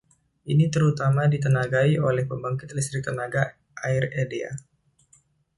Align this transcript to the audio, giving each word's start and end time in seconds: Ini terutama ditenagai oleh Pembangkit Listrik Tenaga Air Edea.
Ini 0.53 0.65
terutama 0.73 1.21
ditenagai 1.33 1.91
oleh 2.09 2.23
Pembangkit 2.31 2.69
Listrik 2.75 3.03
Tenaga 3.07 3.43
Air 3.89 4.03
Edea. 4.23 4.49